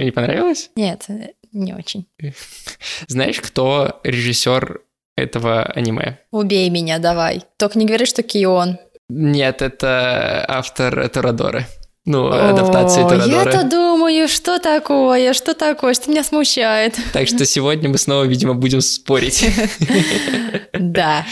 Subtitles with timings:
[0.00, 0.70] Тебе не понравилось?
[0.76, 1.04] Нет,
[1.52, 2.06] не очень.
[3.06, 4.80] Знаешь, кто режиссер
[5.14, 6.20] этого аниме?
[6.30, 7.42] Убей меня, давай.
[7.58, 8.78] Только не говори, что Кион.
[9.10, 11.66] Нет, это автор Торадоры.
[12.06, 13.50] Ну, адаптации Торадоры.
[13.52, 16.96] Я-то думаю, что такое, что такое, что меня смущает.
[17.12, 19.44] Так что сегодня мы снова, видимо, будем спорить.
[20.72, 21.26] Да.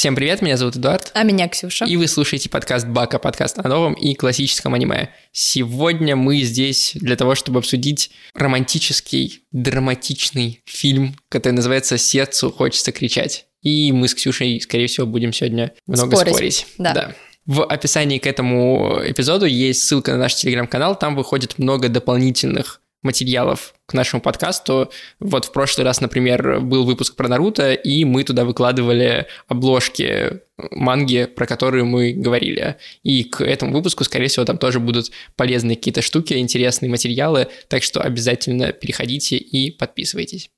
[0.00, 1.10] Всем привет, меня зовут Эдуард.
[1.12, 1.84] А меня Ксюша.
[1.84, 5.10] И вы слушаете подкаст Бака, подкаст о новом и классическом аниме.
[5.30, 13.44] Сегодня мы здесь для того, чтобы обсудить романтический, драматичный фильм, который называется «Сердцу хочется кричать».
[13.60, 16.32] И мы с Ксюшей, скорее всего, будем сегодня много спорить.
[16.32, 16.66] спорить.
[16.78, 16.94] Да.
[16.94, 17.14] да.
[17.44, 23.74] В описании к этому эпизоду есть ссылка на наш телеграм-канал, там выходит много дополнительных материалов
[23.86, 24.90] к нашему подкасту.
[25.18, 31.24] Вот в прошлый раз, например, был выпуск про Наруто, и мы туда выкладывали обложки манги,
[31.24, 32.76] про которые мы говорили.
[33.02, 37.82] И к этому выпуску, скорее всего, там тоже будут полезные какие-то штуки, интересные материалы, так
[37.82, 40.50] что обязательно переходите и подписывайтесь.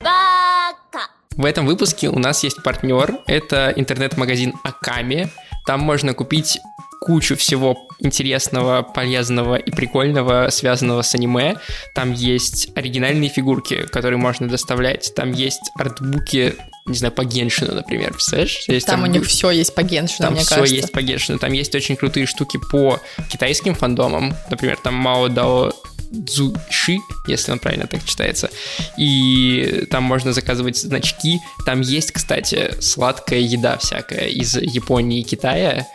[1.36, 5.30] В этом выпуске у нас есть партнер, это интернет-магазин Аками.
[5.66, 6.58] Там можно купить
[7.02, 11.56] кучу всего интересного, полезного и прикольного, связанного с аниме.
[11.94, 15.12] Там есть оригинальные фигурки, которые можно доставлять.
[15.14, 18.64] Там есть артбуки не знаю, по Геншину, например, представляешь?
[18.66, 20.74] Есть там, там у них все есть по Геншину, Там мне все кажется.
[20.74, 21.38] есть по Геншину.
[21.38, 22.98] Там есть очень крутые штуки по
[23.30, 24.34] китайским фандомам.
[24.50, 25.72] Например, там Мао Дао
[26.26, 28.50] Цзуши, если он правильно так читается.
[28.98, 31.38] И там можно заказывать значки.
[31.64, 35.86] Там есть, кстати, сладкая еда всякая из Японии и Китая,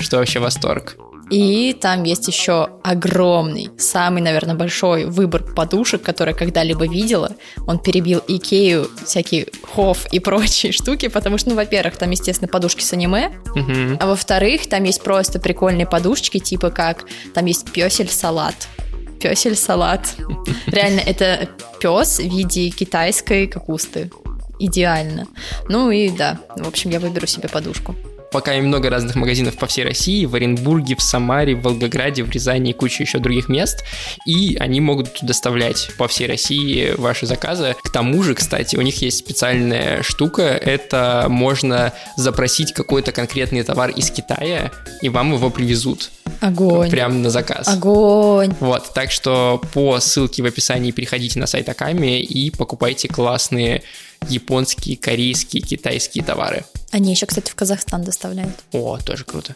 [0.00, 0.96] что вообще восторг.
[1.28, 7.32] И там есть еще огромный, самый, наверное, большой выбор подушек, который я когда-либо видела.
[7.66, 12.82] Он перебил Икею, всякие хоф и прочие штуки, потому что, ну, во-первых, там, естественно, подушки
[12.84, 13.98] с аниме, Угу.
[13.98, 17.66] а во-вторых, там есть просто прикольные подушечки, типа как там есть
[19.20, 20.14] песель-салат.
[20.16, 20.46] Песель-салат.
[20.66, 21.48] Реально, это
[21.80, 24.10] пес в виде китайской капусты.
[24.58, 25.26] Идеально.
[25.68, 27.94] Ну и да, в общем, я выберу себе подушку.
[28.30, 32.30] Пока и много разных магазинов по всей России, в Оренбурге, в Самаре, в Волгограде, в
[32.30, 33.84] Рязани и куча еще других мест,
[34.26, 37.74] и они могут доставлять по всей России ваши заказы.
[37.82, 43.90] К тому же, кстати, у них есть специальная штука, это можно запросить какой-то конкретный товар
[43.90, 44.70] из Китая,
[45.02, 46.10] и вам его привезут.
[46.40, 46.90] Огонь.
[46.90, 47.68] Прямо на заказ.
[47.68, 48.54] Огонь.
[48.60, 53.82] Вот, так что по ссылке в описании переходите на сайт Аками и покупайте классные
[54.28, 56.64] японские, корейские, китайские товары.
[56.92, 58.54] Они еще, кстати, в Казахстан доставляют.
[58.72, 59.52] О, тоже круто.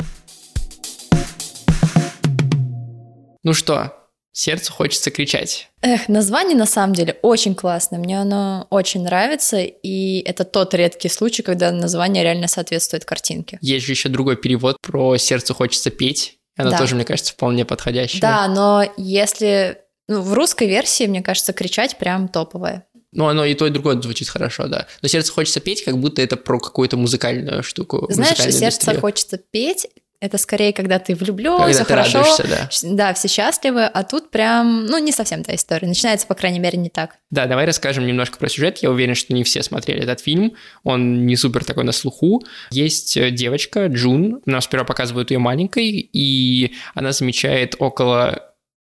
[3.42, 3.94] Ну что,
[4.32, 5.70] сердцу хочется кричать.
[5.80, 11.08] Эх, название на самом деле очень классное, мне оно очень нравится, и это тот редкий
[11.08, 13.58] случай, когда название реально соответствует картинке.
[13.62, 16.36] Есть же еще другой перевод про сердцу хочется петь.
[16.56, 16.78] Она Да.
[16.78, 18.20] тоже, мне кажется, вполне подходящая.
[18.20, 19.78] Да, но если...
[20.08, 22.84] Ну, в русской версии, мне кажется, кричать прям топовое.
[23.12, 24.86] Ну, оно и то, и другое звучит хорошо, да.
[25.02, 28.06] Но сердце хочется петь, как будто это про какую-то музыкальную штуку.
[28.08, 29.00] Знаешь, музыкальную сердце индустрию.
[29.00, 29.86] хочется петь,
[30.20, 32.68] это скорее, когда ты влюблен, Когда все ты хорошо, радуешься, да.
[32.92, 35.88] да, все счастливы, а тут прям, ну, не совсем та история.
[35.88, 37.16] Начинается, по крайней мере, не так.
[37.30, 38.78] Да, давай расскажем немножко про сюжет.
[38.78, 40.52] Я уверен, что не все смотрели этот фильм.
[40.84, 42.42] Он не супер такой на слуху.
[42.70, 44.42] Есть э, девочка, Джун.
[44.44, 48.49] Нам сперва показывают ее маленькой, и она замечает около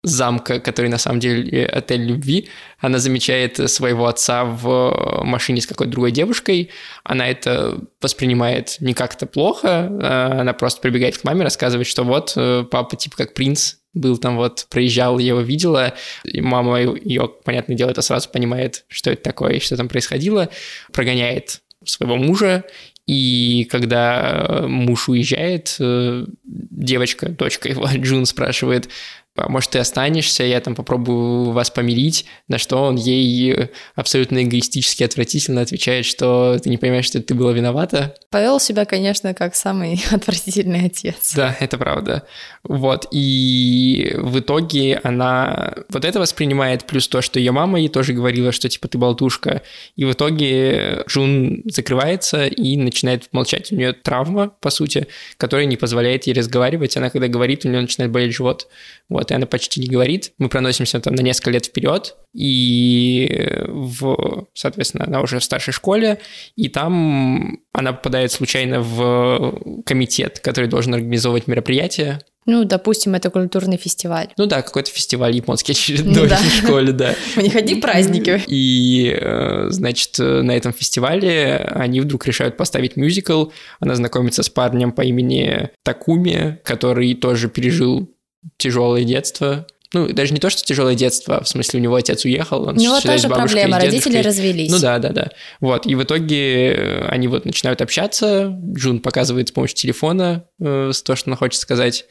[0.03, 2.49] замка, который на самом деле отель любви.
[2.79, 6.69] Она замечает своего отца в машине с какой-то другой девушкой.
[7.03, 9.89] Она это воспринимает не как-то плохо.
[9.89, 14.17] э, Она просто прибегает к маме, рассказывает, что вот э, папа типа как принц был
[14.17, 15.93] там вот, проезжал, его видела,
[16.23, 20.49] и мама ее, понятное дело, это сразу понимает, что это такое и что там происходило,
[20.91, 22.63] прогоняет своего мужа,
[23.05, 28.89] и когда э, муж уезжает, э, девочка, дочка его, Джун, спрашивает,
[29.35, 35.03] может, ты останешься, я там попробую вас помирить, на что он ей э, абсолютно эгоистически
[35.03, 38.15] отвратительно отвечает, что ты не понимаешь, что ты была виновата.
[38.29, 41.33] Повел себя, конечно, как самый отвратительный отец.
[41.35, 42.27] Да, это правда.
[42.63, 48.13] Вот, и в итоге она вот это воспринимает, плюс то, что ее мама ей тоже
[48.13, 49.63] говорила, что типа ты болтушка,
[49.95, 53.71] и в итоге Джун закрывается и начинает молчать.
[53.71, 55.07] У нее травма, по сути,
[55.37, 56.95] которая не позволяет ей разговаривать.
[56.97, 58.67] Она, когда говорит, у нее начинает болеть живот.
[59.09, 60.31] Вот, и она почти не говорит.
[60.37, 66.19] Мы проносимся там на несколько лет вперед, и в, соответственно, она уже в старшей школе,
[66.55, 73.77] и там она попадает случайно в комитет, который должен организовывать мероприятие, Ну, допустим, это культурный
[73.77, 74.27] фестиваль.
[74.37, 76.35] Ну да, какой-то фестиваль японский очередной Ну да.
[76.37, 77.15] в школе, да.
[77.37, 78.41] У них одни праздники.
[78.47, 83.45] И, э, значит, э, на этом фестивале они вдруг решают поставить мюзикл.
[83.79, 88.09] Она знакомится с парнем по имени Такуми, который тоже пережил
[88.57, 89.65] тяжелое детство.
[89.93, 92.77] Ну, даже не то, что тяжелое детство, а в смысле, у него отец уехал, он
[92.77, 94.71] У него считает, тоже проблема, родители развелись.
[94.71, 95.29] Ну да, да, да.
[95.59, 100.91] Вот, и в итоге э, они вот начинают общаться, Джун показывает с помощью телефона э,
[101.05, 102.05] то, что она хочет сказать,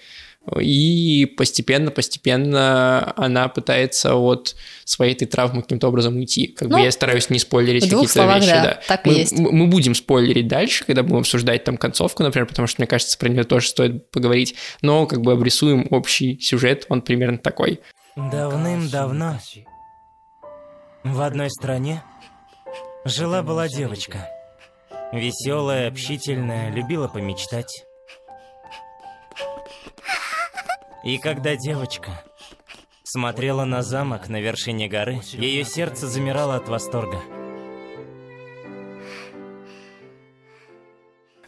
[0.61, 6.49] и постепенно-постепенно она пытается от своей этой травмы каким-то образом уйти.
[6.49, 8.81] Как бы Ну, я стараюсь не спойлерить какие-то словах, вещи, да, да.
[8.89, 9.33] так и мы, есть.
[9.33, 13.17] м- мы будем спойлерить дальше, когда будем обсуждать там концовку, например, потому что, мне кажется,
[13.19, 17.81] про нее тоже стоит поговорить, но как бы обрисуем общий сюжет, он примерно такой.
[18.17, 19.39] Давным-давно
[21.05, 22.03] в одной стране
[23.05, 24.29] жила-была девочка.
[25.13, 27.85] Веселая, общительная, любила помечтать.
[31.05, 32.23] И когда девочка
[33.03, 37.21] смотрела на замок на вершине горы, ее сердце замирало от восторга.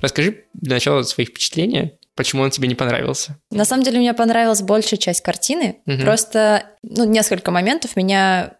[0.01, 3.37] Расскажи для начала свои впечатления, почему он тебе не понравился.
[3.50, 5.78] На самом деле, мне понравилась большая часть картины.
[5.87, 6.02] Мгм.
[6.02, 8.55] Просто, ну, несколько моментов меня,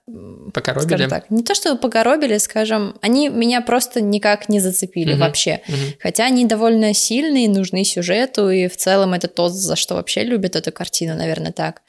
[0.52, 1.06] Покоробили?
[1.08, 5.20] так, не то чтобы покоробили, скажем, они меня просто никак не зацепили Мгм.
[5.20, 5.60] вообще.
[5.68, 5.78] Мгм.
[6.00, 10.56] Хотя они довольно сильные, нужны сюжету, и в целом это то, за что вообще любят
[10.56, 11.82] эту картину, наверное, так.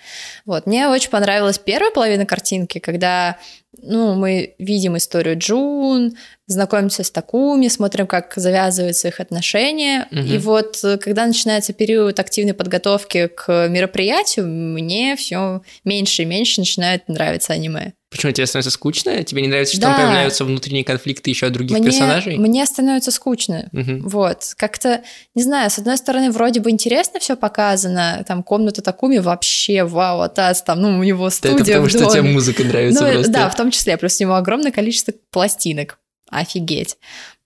[0.45, 0.67] Вот.
[0.67, 3.37] Мне очень понравилась первая половина картинки, когда
[3.85, 6.17] ну, мы видим историю Джун,
[6.47, 10.07] знакомимся с Такуми, смотрим, как завязываются их отношения.
[10.11, 10.25] Мгм.
[10.25, 16.61] И вот э, когда начинается период активной подготовки к мероприятию, мне все меньше и меньше
[16.61, 17.93] начинает нравиться аниме.
[18.11, 19.23] Почему тебе становится скучно?
[19.23, 19.87] Тебе не нравится, что Да.
[19.95, 22.37] там появляются внутренние конфликты еще от других Мне, персонажей?
[22.37, 23.67] мне становится скучно.
[23.71, 24.07] Мгм.
[24.07, 25.01] Вот, как-то,
[25.33, 30.21] не знаю, с одной стороны, вроде бы интересно все показано, там комната Такуми вообще, вау,
[30.21, 33.31] атас, там, ну, у него Да студия это потому, что тебе музыка нравится Ну, просто.
[33.31, 35.97] да, в том числе, плюс у него огромное количество пластинок,
[36.29, 36.97] офигеть.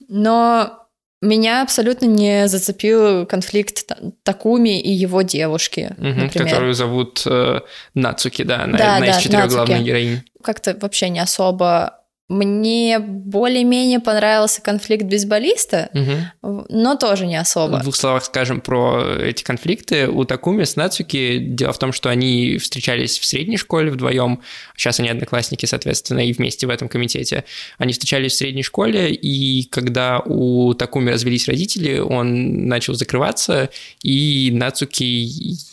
[0.07, 0.87] Но
[1.21, 6.47] меня абсолютно не зацепил конфликт Та- Такуми и его девушки, Мгм, например.
[6.49, 7.59] Которую зовут э,
[7.93, 9.55] Нацуки, да, она Да, одна да, из четырех Нацуки.
[9.57, 10.23] главных героинь.
[10.43, 11.98] Как-то вообще не особо...
[12.29, 16.65] Мне более-менее понравился конфликт бейсболиста, Мгм.
[16.69, 17.79] но тоже не В особо.
[17.79, 20.07] двух словах скажем про эти конфликты.
[20.07, 24.41] У Такуми с Нацуки дело в том, что они встречались в средней школе вдвоем.
[24.77, 27.45] Сейчас они одноклассники, соответственно, и вместе в этом комитете.
[27.79, 33.69] Они встречались в средней школе, и когда у Такуми развелись родители, он начал закрываться,
[34.03, 35.03] и Нацуки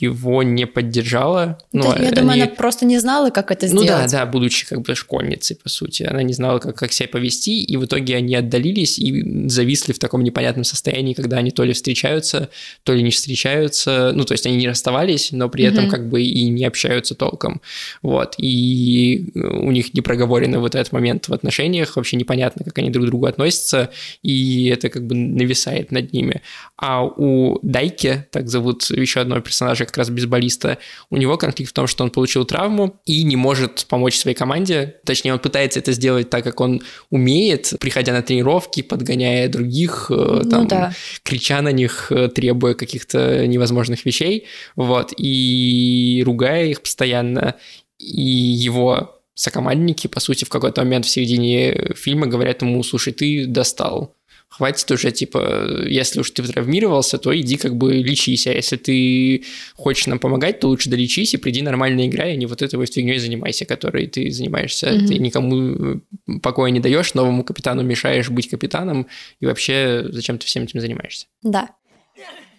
[0.00, 1.58] его не поддержала.
[1.72, 4.10] Ну, Да, я думаю, они- она просто не знала, как это Ну сделать.
[4.10, 6.02] да, да, будучи как бы школьницей, по сути.
[6.04, 9.98] Она не знала, как, как себя повести, и в итоге они отдалились и зависли в
[9.98, 12.48] таком непонятном состоянии, когда они то ли встречаются,
[12.82, 14.12] то ли не встречаются.
[14.14, 15.90] Ну, то есть они не расставались, но при этом Мгм.
[15.90, 17.60] как бы и не общаются толком.
[18.02, 18.34] Вот.
[18.38, 23.06] И у них не проговорено вот этот момент в отношениях, вообще непонятно, как они друг
[23.06, 23.90] к другу относятся,
[24.22, 26.42] и это как бы нависает над ними.
[26.76, 30.78] А у Дайки, так зовут еще одного персонажа, как раз бейсболиста,
[31.10, 34.96] у него конфликт в том, что он получил травму и не может помочь своей команде.
[35.04, 40.14] Точнее, он пытается это сделать так, как он умеет, приходя на тренировки, подгоняя других, э,
[40.14, 40.92] Ну там, да.
[41.22, 44.44] крича на них, э, требуя каких-то невозможных вещей,
[44.76, 47.54] вот, и ругая их постоянно.
[47.98, 53.46] И его сокомандники, по сути, в какой-то момент в середине фильма говорят ему, слушай, ты
[53.46, 54.14] достал.
[54.48, 59.44] Хватит уже, типа, если уж ты травмировался, то иди как бы лечись, а если ты
[59.74, 62.92] хочешь нам помогать, то лучше долечись и приди нормально играй, а не вот этой вот
[62.92, 64.92] фигней занимайся, которой ты занимаешься.
[64.92, 65.06] Мгм.
[65.06, 66.00] Ты никому
[66.42, 69.08] покоя не даешь, новому капитану мешаешь быть капитаном,
[69.40, 71.26] и вообще зачем ты всем этим занимаешься?
[71.42, 71.70] Да.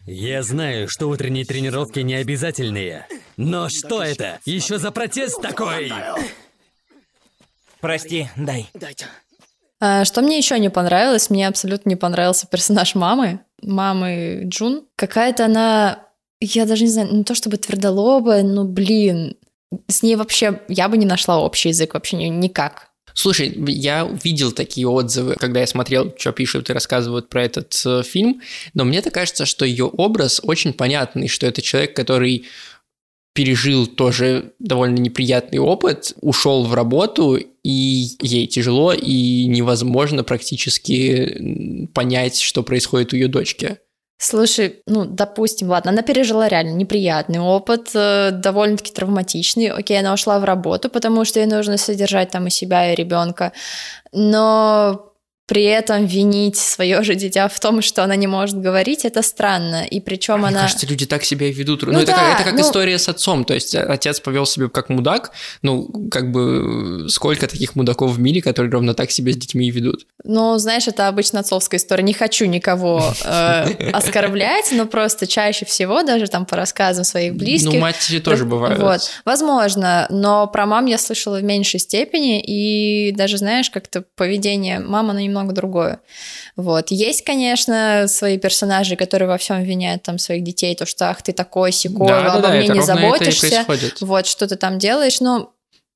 [0.06, 3.08] Я знаю, что утренние тренировки не обязательные.
[3.36, 4.40] Но что это?
[4.46, 5.92] Еще за протест такой?
[7.82, 8.70] Прости, дай.
[8.74, 8.80] А,
[9.80, 11.30] Что мне еще не понравилось?
[11.30, 14.86] Мне абсолютно не понравился персонаж мамы, мамы Джун.
[14.96, 16.00] Какая-то она,
[16.42, 19.36] я даже не знаю, не то чтобы твердолобая, но, блин,
[19.88, 22.90] с ней вообще я бы не нашла общий язык вообще ни- никак.
[23.14, 28.04] Слушай, я видел такие отзывы, когда я смотрел, что пишут и рассказывают про этот э,
[28.04, 28.42] фильм,
[28.76, 32.46] но мне-то кажется, что ее образ очень понятный, что это человек, который
[33.38, 42.40] пережил тоже довольно неприятный опыт, ушел в работу, и ей тяжело, и невозможно практически понять,
[42.40, 43.78] что происходит у ее дочки.
[44.18, 49.68] Слушай, ну, допустим, ладно, она пережила реально неприятный опыт, э, довольно-таки травматичный.
[49.68, 53.54] Окей, она ушла в работу, потому что ей нужно содержать там и себя, и ребенка.
[54.12, 55.14] Но
[55.48, 59.86] при этом винить свое же дитя в том, что она не может говорить, это странно.
[59.86, 60.62] И причем Мне она...
[60.64, 61.84] кажется, люди так себя и ведут.
[61.84, 63.46] Ну, Ну это, да, как, это как ну- история с отцом.
[63.46, 65.32] То есть э, отец повел себя как мудак.
[65.62, 69.72] Ну, как бы сколько таких мудаков в мире, которые ровно так себя с детьми и
[69.72, 70.06] ведут.
[70.26, 72.04] Ну, знаешь, это обычно отцовская история.
[72.04, 77.72] Не хочу никого э, оскорблять, но просто чаще всего, даже там по рассказам своих близких...
[77.72, 78.80] Ну, матери тоже бывают.
[78.82, 84.80] Вот, возможно, но про мам я слышала в меньшей степени, и даже, знаешь, как-то поведение
[84.80, 86.00] мамы, оно немного другое.
[86.56, 86.92] Вот.
[86.92, 91.34] Есть, конечно, свои персонажи, которые во всем виняют там своих детей, то, что ах, ты
[91.34, 93.66] такой, секой, Да, да, обо да, мне это не заботишься,
[94.02, 95.52] вот, что ты там делаешь, ну,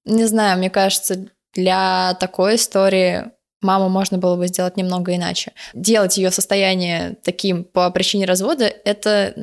[0.05, 3.31] не знаю, мне кажется, для такой истории
[3.61, 5.53] маму можно было бы сделать немного иначе.
[5.73, 9.33] Делать ее состояние таким по причине развода, это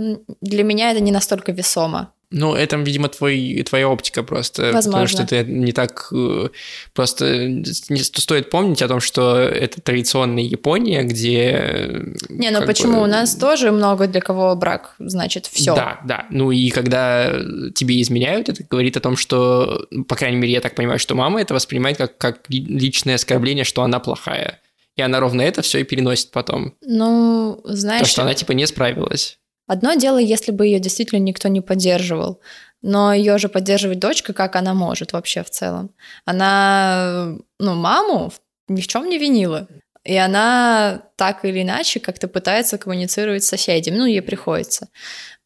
[0.41, 2.13] для меня это не настолько весомо.
[2.31, 4.63] Ну, это, видимо, твой, твоя оптика просто.
[4.65, 5.07] Потому Возможно.
[5.09, 6.09] что ты не так...
[6.13, 6.49] э,
[6.93, 11.41] Просто не стоит помнить о том, что это традиционная Япония, где...
[11.41, 12.99] э, Не, ну почему?
[12.99, 15.75] бы- У нас тоже много для кого брак, значит, все.
[15.75, 16.27] Да, да.
[16.31, 17.33] Ну и когда
[17.75, 21.15] тебе изменяют, это говорит о том, что, ну, по крайней мере, я так понимаю, что
[21.15, 24.61] мама это воспринимает как, как ли- личное оскорбление, что она плохая.
[24.97, 26.75] И она ровно это все и переносит потом.
[26.83, 29.39] Ну, То, знаешь, что она типа не справилась.
[29.69, 32.41] Одно дело, если бы ее действительно никто не поддерживал,
[32.83, 35.95] но ее же поддерживает дочка, как она может вообще в целом.
[36.25, 38.33] Она, ну, маму
[38.67, 39.69] ни в чем не винила.
[40.05, 43.97] И она так или иначе как-то пытается коммуницировать с соседями.
[43.97, 44.89] Ну, ей приходится.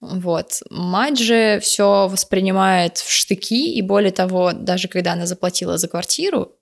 [0.01, 0.63] Вот.
[0.71, 6.53] Мать же все воспринимает в штыки, и более того, даже когда она заплатила за квартиру.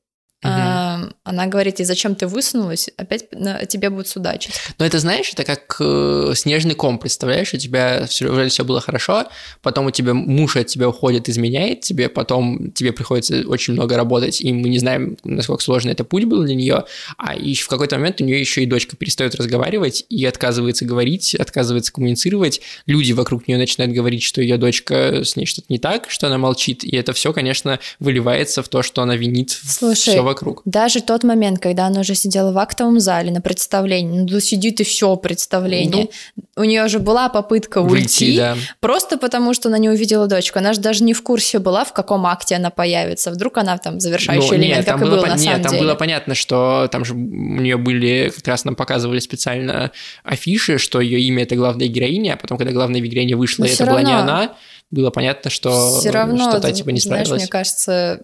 [1.24, 4.52] Она говорит, и зачем ты высунулась, опять на- тебе будут судачить.
[4.78, 7.52] Но это, знаешь, это как э, снежный ком, представляешь?
[7.54, 9.26] У тебя все, вроде все было хорошо,
[9.62, 14.40] потом у тебя муж от тебя уходит, изменяет тебе, потом тебе приходится очень много работать,
[14.40, 16.84] и мы не знаем, насколько сложно это путь был для нее,
[17.16, 21.34] а еще в какой-то момент у нее еще и дочка перестает разговаривать и отказывается говорить,
[21.34, 22.60] отказывается коммуницировать.
[22.86, 26.38] Люди вокруг нее начинают говорить, что ее дочка с ней что-то не так, что она
[26.38, 30.62] молчит, и это все, конечно, выливается в то, что она винит Слушай, все вокруг.
[30.64, 34.84] Даже тот момент, когда она уже сидела в актовом зале на представлении, ну сидит и
[34.84, 36.08] все представление.
[36.56, 38.56] У нее же была попытка Выйти, уйти, да.
[38.80, 40.58] просто потому что она не увидела дочку.
[40.58, 43.30] Она же даже не в курсе была, в каком акте она появится.
[43.30, 45.42] Вдруг она там завершающий Ну, элемент, нет, как там и было, был пон- на нет,
[45.44, 45.84] самом там деле.
[45.84, 49.90] было понятно, что там же у нее были, как раз нам показывали специально
[50.24, 53.86] афиши, что ее имя это главная героиня, а потом, когда главная героиня вышла, Но это
[53.86, 54.54] была не равно- она,
[54.90, 57.42] было понятно, что Все равно, что-то типа не знаешь, справилась.
[57.42, 58.22] мне кажется,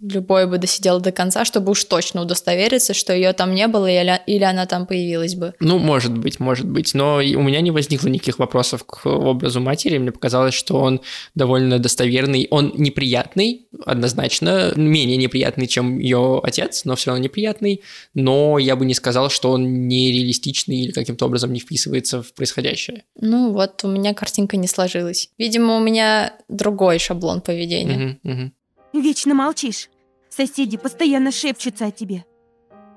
[0.00, 4.20] любой бы досидел до конца, чтобы уж точно удостовериться, что ее там не было или,
[4.26, 5.54] или она там появилась бы.
[5.60, 9.98] Ну, может быть, может быть, но у меня не возникло никаких вопросов к образу матери,
[9.98, 11.00] мне показалось, что он
[11.34, 17.82] довольно достоверный, он неприятный, однозначно, менее неприятный, чем ее отец, но все равно неприятный,
[18.14, 23.04] но я бы не сказал, что он нереалистичный или каким-то образом не вписывается в происходящее.
[23.20, 25.28] Ну вот, у меня картинка не сложилась.
[25.38, 27.96] Видимо, у меня другой шаблон поведения.
[27.96, 28.52] Мгм, мгм.
[28.92, 29.88] Вечно молчишь.
[30.28, 32.24] Соседи постоянно шепчутся о тебе.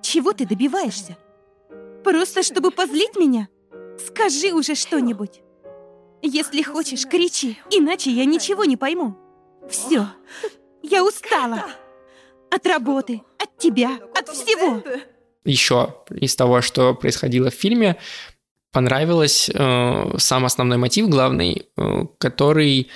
[0.02, 1.18] Чего ты добиваешься?
[2.04, 3.48] Просто чтобы позлить меня?
[4.08, 5.42] Скажи уже что-нибудь.
[6.22, 9.16] Если хочешь, кричи, иначе я ничего не пойму.
[9.70, 10.08] Все.
[10.82, 11.66] Я устала.
[12.50, 14.84] От работы, от тебя, от всего.
[15.44, 17.98] еще из того, что происходило в фильме,
[18.72, 22.90] понравилось э, сам основной мотив главный, э, который,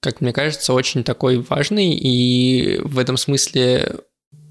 [0.00, 4.00] как мне кажется, очень такой важный, и в этом смысле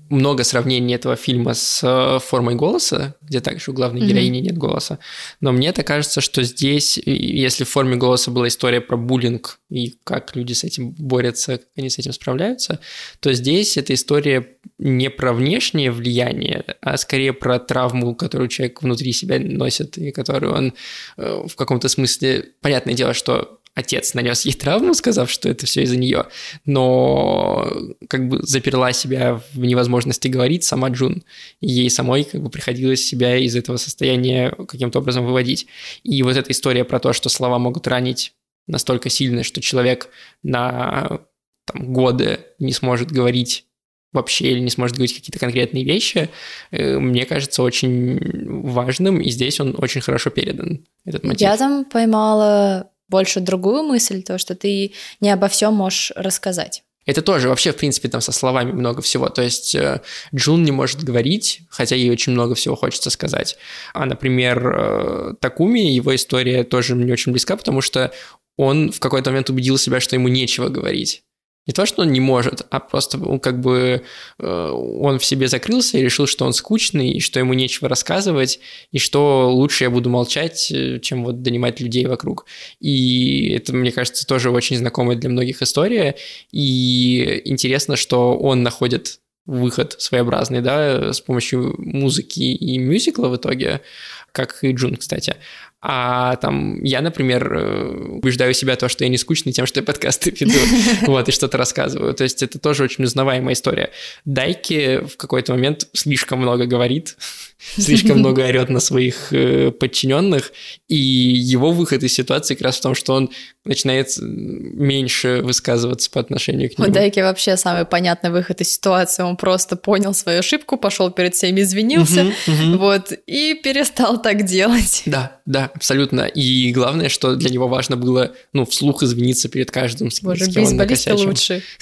[0.10, 4.10] много сравнений этого фильма с э, формой голоса, где также у главной Мгм.
[4.10, 5.00] героини нет голоса.
[5.39, 9.98] Но мне так кажется, что здесь, если в форме голоса была история про буллинг и
[10.03, 12.79] как люди с этим борются, как они с этим справляются,
[13.20, 14.48] то здесь эта история
[14.79, 20.53] не про внешнее влияние, а скорее про травму, которую человек внутри себя носит, и которую
[20.53, 20.74] он
[21.18, 22.46] э, в каком-то смысле...
[22.62, 26.25] Понятное дело, что отец нанес ей травму, сказав, что это все из-за нее,
[26.65, 27.71] но
[28.07, 31.23] как бы заперла себя в невозможности говорить сама Джун.
[31.61, 35.67] Ей самой как бы приходилось себя из этого состояния каким-то образом выводить.
[36.03, 38.33] И вот эта история про то, что слова могут ранить
[38.67, 40.09] настолько сильно, что человек
[40.43, 41.21] на
[41.65, 43.65] там, годы не сможет говорить
[44.11, 46.29] вообще или не сможет говорить какие-то конкретные вещи,
[46.71, 51.41] э, мне кажется очень важным, и здесь он очень хорошо передан, этот мотив.
[51.41, 56.84] Я там поймала больше другую мысль, то, что ты не обо всем можешь рассказать.
[57.06, 59.30] Это тоже вообще, в принципе, там со словами много всего.
[59.30, 60.01] То есть э,
[60.36, 63.58] Джун не может говорить, хотя ей очень много всего хочется сказать.
[63.94, 68.12] А, например, э, Такуми, его история тоже мне очень близка, потому что
[68.58, 71.24] он в какой-то момент убедил себя, что ему нечего говорить.
[71.68, 74.04] Не то, что он не может, а просто он как бы
[74.39, 78.60] э, он в себе закрылся и решил, что он скучный, и что ему нечего рассказывать,
[78.92, 82.46] и что лучше я буду молчать, э, чем вот донимать людей вокруг.
[82.80, 86.16] И это, мне кажется, тоже очень знакомая для многих история.
[86.51, 93.82] И интересно, что он находит выход своеобразный, да, с помощью музыки и мюзикла в итоге,
[94.31, 95.36] как и Джун, кстати.
[95.81, 99.86] А там я, например, э, убеждаю себя то, что я не скучный тем, что я
[99.86, 100.59] подкасты веду,
[101.07, 102.13] вот, и что-то рассказываю.
[102.13, 103.91] То есть это тоже очень узнаваемая история.
[104.25, 107.15] Дайки в какой-то момент слишком много говорит,
[107.77, 110.51] слишком много орет на своих э, подчиненных,
[110.89, 113.29] и его выход из ситуации как раз в том, что он
[113.63, 116.89] начинает меньше высказываться по отношению к нему.
[116.89, 119.24] У Дайки вообще самый понятный выход из ситуации.
[119.24, 125.03] Он просто понял свою ошибку, пошел перед всеми, извинился, вот, и перестал так делать.
[125.09, 126.21] Да, да, абсолютно.
[126.21, 130.53] И главное, что для него важно было, ну, вслух извиниться перед каждым, с, Боже, с
[130.53, 131.27] кем он накосячил.
[131.27, 131.63] лучше.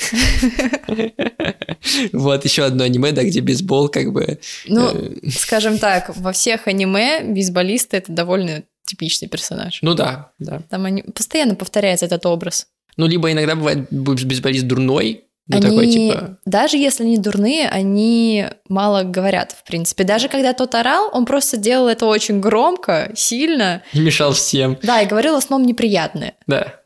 [2.11, 4.39] Вот еще одно аниме, да, где бейсбол как бы...
[4.67, 9.79] Ну, э, скажем так, во всех аниме бейсболисты— это довольно типичный персонаж.
[9.81, 10.61] Ну да, да.
[10.69, 11.03] Там они...
[11.03, 12.67] постоянно повторяется этот образ.
[12.97, 16.37] Ну, либо иногда бывает бейсболист дурной, ну, они, такой, типа...
[16.45, 20.03] даже если они дурные, они мало говорят, в принципе.
[20.03, 23.81] Даже когда тот орал, он просто делал это очень громко, сильно.
[23.93, 24.77] Не мешал всем.
[24.83, 26.35] Да, и говорил в основном неприятное.
[26.47, 26.81] Да,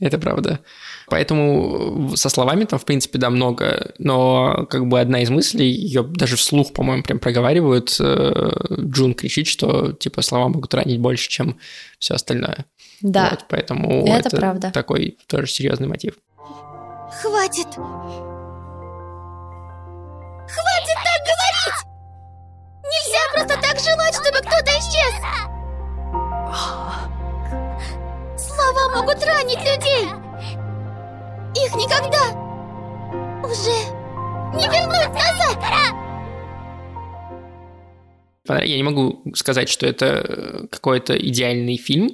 [0.00, 0.60] это правда.
[1.08, 6.02] Поэтому со словами там, в принципе, да, много, но как бы одна из мыслей, ее
[6.02, 11.58] даже вслух, по-моему, прям проговаривают, э, Джун кричит, что, типа, слова могут ранить больше, чем
[11.98, 12.66] все остальное.
[13.00, 14.70] Да, Вот, поэтому это правда.
[14.72, 16.14] такой тоже серьезный мотив.
[17.10, 17.74] Хватит!
[20.46, 21.80] Хватит так говорить!
[22.84, 25.14] Нельзя просто так желать, чтобы кто-то исчез!
[28.36, 30.04] Слова могут ранить людей!
[31.54, 32.24] Их никогда
[33.42, 33.76] уже
[34.54, 35.58] не вернуть назад!
[38.56, 42.10] Я не могу сказать, что это э, какой-то идеальный фильм,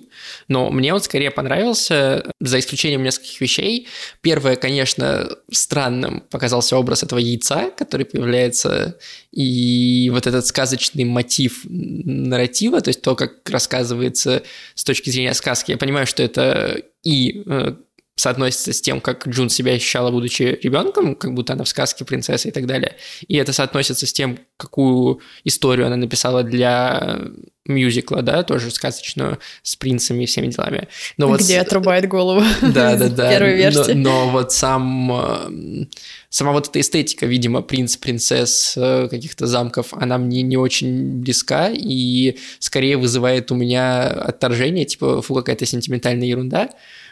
[0.48, 3.88] но мне он скорее понравился, за исключением нескольких вещей.
[4.20, 8.98] Первое, конечно, странным показался образ этого яйца, который появляется,
[9.32, 14.42] и вот этот сказочный мотив нарратива, то есть то, как рассказывается
[14.74, 15.70] с точки зрения сказки.
[15.70, 17.74] Я понимаю, что это и э,
[18.16, 22.48] соотносится с тем, как Джун себя ощущала, будучи ребенком, как будто она в сказке принцесса
[22.48, 22.96] и так далее.
[23.26, 27.20] И это соотносится с тем, какую историю она написала для
[27.66, 30.88] мюзикла, да, тоже сказочную, с принцами и всеми делами.
[31.16, 32.42] Но вот где с- отрубает голову.
[32.62, 33.30] да, да, да.
[33.30, 33.92] Первой версии.
[33.92, 35.86] Но, но вот сам, э,
[36.28, 41.70] сама вот эта эстетика, видимо, принц, принцесс, э, каких-то замков, она мне не очень близка
[41.72, 46.70] и скорее вызывает у меня отторжение, типа, фу, какая-то сентиментальная ерунда.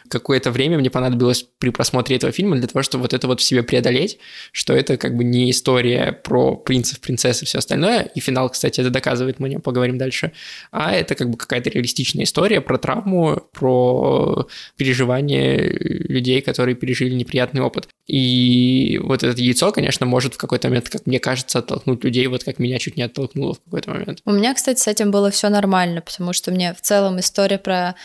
[0.09, 3.43] Какое-то время мне понадобилось при просмотре этого фильма для того, чтобы вот это вот в
[3.43, 4.19] себе преодолеть,
[4.51, 8.81] что это как бы не история про принцев, принцесс и все остальное, и финал, кстати,
[8.81, 10.33] это доказывает, мы о нем поговорим дальше,
[10.71, 17.61] а это как бы какая-то реалистичная история про травму, про переживания людей, которые пережили неприятный
[17.61, 17.87] опыт.
[18.07, 22.43] И вот это яйцо, конечно, может в какой-то момент, как мне кажется, оттолкнуть людей, вот
[22.43, 24.19] как меня чуть не оттолкнуло в какой-то момент.
[24.25, 27.95] У меня, кстати, с этим было все нормально, потому что мне в целом история про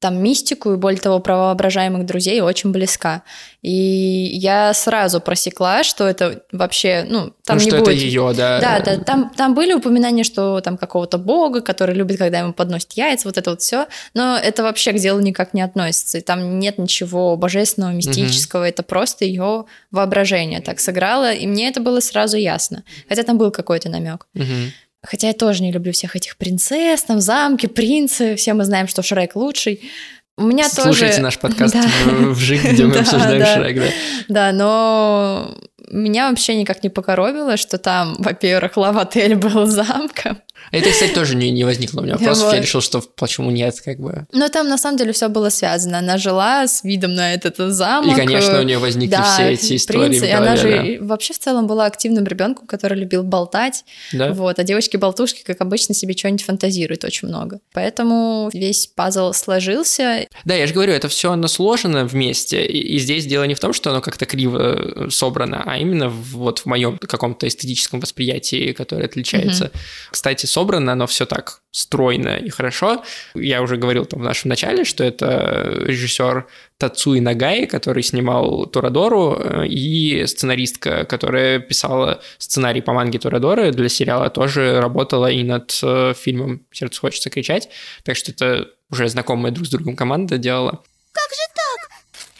[0.00, 3.22] там мистику и, более того, про воображаемых друзей очень близка.
[3.62, 7.88] И я сразу просекла, что это вообще, ну, там ну, не что будет...
[7.88, 8.60] это ее, да.
[8.60, 12.92] Да, да, там, там были упоминания, что там какого-то бога, который любит, когда ему подносят
[12.92, 16.60] яйца, вот это вот все, но это вообще к делу никак не относится, и там
[16.60, 22.36] нет ничего божественного, мистического, это просто ее воображение так сыграло, и мне это было сразу
[22.36, 24.28] ясно, хотя там был какой-то намек.
[24.34, 24.72] Мгм.
[25.06, 29.02] Хотя я тоже не люблю всех этих принцесс, там замки, принцы, все мы знаем, что
[29.02, 29.90] Шрек лучший.
[30.36, 31.22] У меня Слушайте тоже...
[31.22, 31.82] наш подкаст Да.
[32.10, 33.54] в, ЖИК, где мы Да, обсуждаем да.
[33.56, 33.88] Шрек, да.
[34.28, 35.56] Да, но
[35.90, 40.38] меня вообще никак не покоробило, что там, во-первых, лавотель был замком.
[40.72, 42.46] Это, кстати, тоже не, не возникло у меня вопросов.
[42.46, 42.54] Вот.
[42.54, 44.26] Я решил, что почему нет, как бы.
[44.32, 45.98] Но там на самом деле все было связано.
[45.98, 48.12] Она жила с видом на этот замок.
[48.12, 51.32] И, конечно, у нее возникли да, все эти истории принцы, в и она же вообще
[51.32, 53.84] в целом была активным ребенком, который любил болтать.
[54.12, 54.28] да.
[54.28, 54.34] Да?
[54.34, 57.60] Вот, а девочки-болтушки, как обычно, себе что-нибудь фантазируют очень много.
[57.72, 60.26] Поэтому весь пазл сложился.
[60.44, 63.60] Да, я же говорю, это все оно сложено вместе, и, и здесь дело не в
[63.60, 68.00] том, что оно как-то криво э, собрано, а именно в, вот в моем каком-то эстетическом
[68.00, 69.70] восприятии, которое отличается.
[70.10, 73.04] Кстати, собрано оно все так стройно и хорошо.
[73.34, 76.46] Я уже говорил там в нашем начале, что это режиссер
[76.78, 83.88] Тацуи Нагай, который снимал Торадору, э, и сценаристка, которая писала сценарий по манге Торадоры для
[83.88, 87.68] сериала, тоже работала и над э, фильмом «Сердце хочется кричать»,
[88.04, 90.82] так что это уже знакомая друг с другом команда делала.
[91.12, 91.90] Как же так?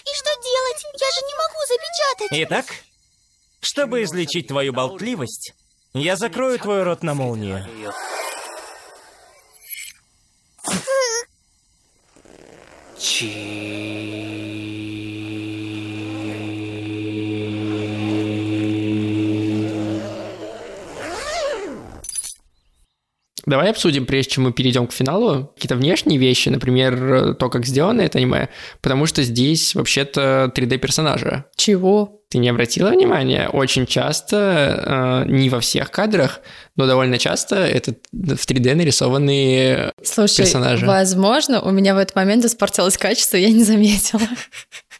[0.05, 0.83] И что делать?
[1.01, 2.49] Я же не могу запечатать.
[2.49, 2.67] Итак,
[3.61, 5.55] чтобы излечить твою болтливость,
[5.95, 7.67] я закрою твой рот на молнию.
[23.47, 28.03] Давай обсудим, прежде чем мы перейдем к финалу, какие-то внешние вещи, например, то, как сделано
[28.03, 28.51] это аниме,
[28.83, 31.47] потому что здесь вообще-то 3D-персонажи.
[31.57, 32.18] Чего?
[32.31, 33.49] Ты не обратила внимания?
[33.49, 36.41] Очень часто, э, не во всех кадрах,
[36.77, 40.85] но довольно часто это в 3D нарисованные Слушай, персонажи.
[40.85, 44.21] возможно, у меня в этот момент испортилось качество, я не заметила.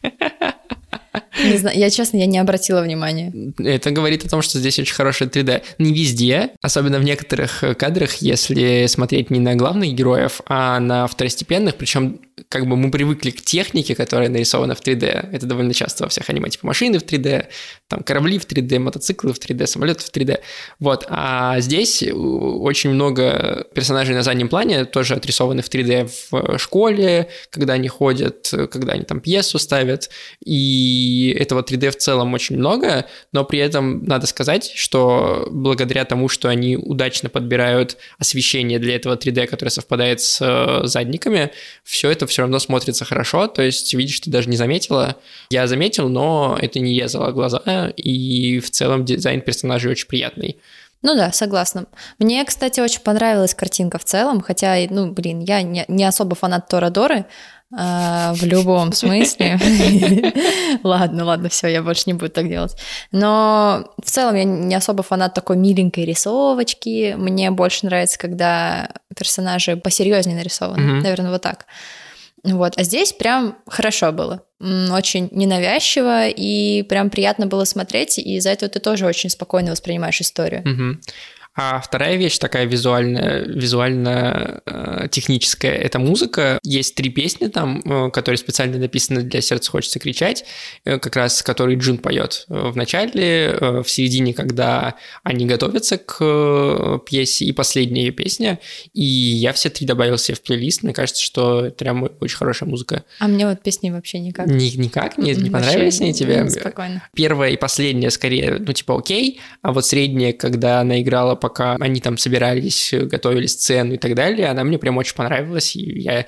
[1.37, 3.33] Не знаю, я честно, я не обратила внимания.
[3.57, 5.63] Это говорит о том, что здесь очень хорошее 3D.
[5.77, 11.75] Не везде, особенно в некоторых кадрах, если смотреть не на главных героев, а на второстепенных,
[11.75, 15.29] причем как бы мы привыкли к технике, которая нарисована в 3D.
[15.33, 17.47] Это довольно часто во всех аниме, типа машины в 3D,
[17.87, 20.39] там корабли в 3D, мотоциклы в 3D, самолеты в 3D.
[20.79, 21.05] Вот.
[21.09, 27.73] А здесь очень много персонажей на заднем плане тоже отрисованы в 3D в школе, когда
[27.73, 30.09] они ходят, когда они там пьесу ставят.
[30.43, 36.29] И этого 3D в целом очень много, но при этом надо сказать, что благодаря тому,
[36.29, 41.51] что они удачно подбирают освещение для этого 3D, которое совпадает с э, задниками,
[41.83, 45.15] все это все равно смотрится хорошо, то есть видишь, ты даже не заметила.
[45.49, 50.57] Я заметил, но это не резало глаза, и в целом дизайн персонажей очень приятный.
[51.01, 51.85] Ну да, согласна.
[52.19, 56.67] Мне, кстати, очень понравилась картинка в целом, хотя, ну, блин, я не, не особо фанат
[56.67, 57.25] Торадоры,
[57.71, 59.59] а, в любом смысле.
[60.83, 62.75] ладно, ладно, все, я больше не буду так делать.
[63.11, 67.13] Но в целом я не особо фанат такой миленькой рисовочки.
[67.17, 71.01] Мне больше нравится, когда персонажи посерьезнее нарисованы.
[71.01, 71.65] Наверное, вот так.
[72.43, 74.43] Вот, а здесь прям хорошо было.
[74.59, 80.21] Очень ненавязчиво, и прям приятно было смотреть, и из-за этого ты тоже очень спокойно воспринимаешь
[80.21, 80.61] историю.
[80.61, 80.99] Угу.
[81.61, 85.07] А вторая вещь такая визуальная, визуально э,
[85.61, 86.57] это музыка.
[86.63, 90.45] Есть три песни там, э, которые специально написаны для «Сердца хочется кричать»,
[90.85, 97.43] э, как раз которые Джун поет в начале, в середине, когда они готовятся к пьесе,
[97.43, 98.59] и последняя ее песня.
[98.93, 100.83] И я все три добавил себе в плейлист.
[100.83, 103.03] Мне кажется, что это прям очень хорошая музыка.
[103.19, 104.47] А мне вот песни вообще никак.
[104.47, 105.17] Ни, никак?
[105.17, 106.49] Не, не понравились они тебе?
[106.49, 107.03] Спокойно.
[107.13, 111.75] Первая и последняя скорее, ну типа окей, а вот средняя, когда она играла по пока
[111.79, 116.27] они там собирались, готовили сцену и так далее, она мне прям очень понравилась, и я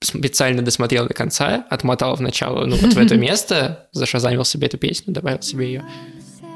[0.00, 4.76] специально досмотрел до конца, отмотал в начало, ну вот в это место, зашазамил себе эту
[4.76, 5.84] песню, добавил себе ее.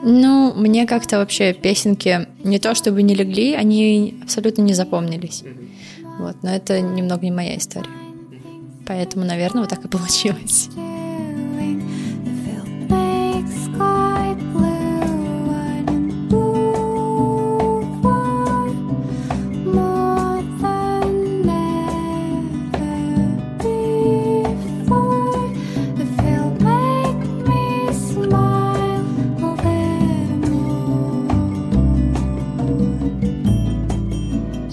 [0.03, 5.45] Ну, мне как-то вообще песенки не то чтобы не легли, они абсолютно не запомнились.
[6.19, 7.87] Вот, но это немного не моя история.
[8.87, 10.69] Поэтому, наверное, вот так и получилось.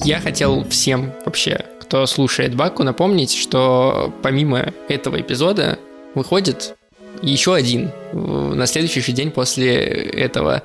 [0.08, 5.80] Я хотел всем вообще, кто слушает Баку, напомнить, что помимо этого эпизода
[6.16, 6.78] выходит
[7.22, 10.64] еще один на следующий день после этого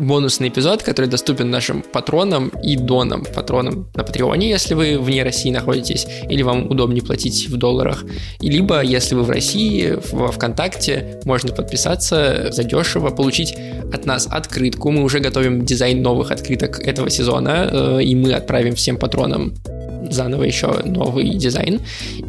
[0.00, 3.24] бонусный эпизод, который доступен нашим патронам и донам.
[3.24, 8.04] Патронам на Патреоне, если вы вне России находитесь, или вам удобнее платить в долларах.
[8.40, 13.54] И либо, если вы в России, во ВКонтакте, можно подписаться задешево, получить
[13.92, 14.90] от нас открытку.
[14.90, 19.54] Мы уже готовим дизайн новых открыток этого сезона, э, и мы отправим всем патронам
[20.10, 21.80] заново еще новый дизайн,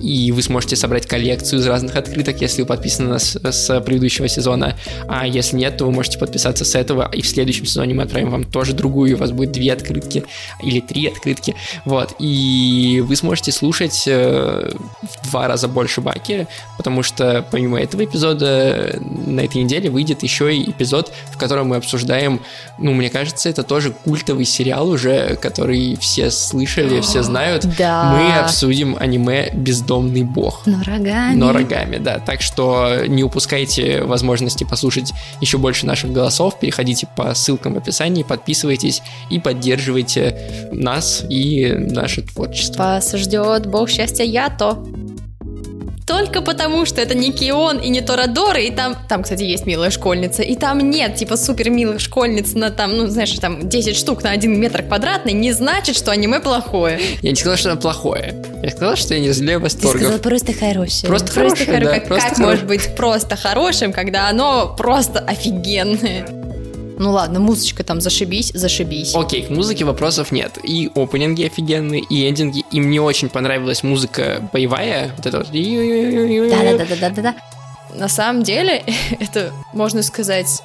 [0.02, 4.28] и вы сможете собрать коллекцию из разных открыток, если вы подписаны на нас с предыдущего
[4.28, 4.76] сезона,
[5.08, 8.32] а если нет, то вы можете подписаться с этого, и в следующем сезоне мы отправим
[8.32, 10.24] вам тоже другую, у вас будет две открытки
[10.64, 11.56] или три открытки,
[11.86, 18.04] вот, и вы сможете слушать э, в два раза больше Баки, потому что помимо этого
[18.06, 22.42] эпизода на этой неделе выйдет еще и эпизод, в котором мы обсуждаем,
[22.80, 28.14] ну, мне кажется, это тоже культовый сериал уже, который все слышали, все знают, да.
[28.14, 30.62] мы обсудим аниме «Бездомный бог».
[30.66, 31.36] Но рогами.
[31.36, 32.20] Но рогами, да.
[32.20, 38.24] Так что не упускайте возможности послушать еще больше наших голосов, переходите по ссылкам в описании,
[38.24, 42.84] подписывайтесь и поддерживайте нас и наше творчество.
[42.84, 44.78] Вас ждет бог счастья Ято.
[46.12, 49.90] Только потому, что это не Кион и не Торадор, и там, там, кстати, есть милая
[49.92, 54.22] школьница, и там нет, типа, супер милых школьниц на там, ну, знаешь, там 10 штук
[54.24, 57.00] на 1 метр квадратный, не значит, что аниме плохое.
[57.22, 58.36] Я не сказал, что оно плохое.
[58.62, 60.02] Я сказал, что я не разделяю Ты восторгов.
[60.02, 61.08] сказал просто хорошее.
[61.08, 62.48] Просто хорошее, хоро- да, Как, просто как хорошее.
[62.48, 66.26] может быть просто хорошим, когда оно просто офигенное?
[67.02, 69.16] Ну ладно, музычка там зашибись, зашибись.
[69.16, 70.60] Окей, к музыке вопросов нет.
[70.62, 72.64] И опенинги офигенные, и эндинги.
[72.70, 75.12] И мне очень понравилась музыка боевая.
[75.18, 75.48] Вот это вот.
[75.50, 77.36] Да-да-да-да-да-да.
[77.96, 78.84] На самом деле,
[79.20, 80.62] это, можно сказать,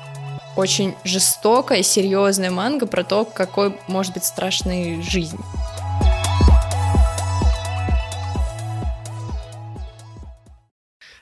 [0.56, 5.38] очень жестокая, серьезная манга про то, какой может быть страшной жизнь.